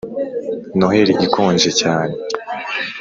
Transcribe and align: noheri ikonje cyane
noheri 0.77 1.13
ikonje 1.25 1.69
cyane 1.79 2.13